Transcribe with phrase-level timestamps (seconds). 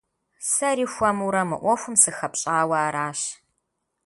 [0.51, 3.21] Сэри хуэмурэ мы Ӏуэхум сыхэпщӀауэ аращ.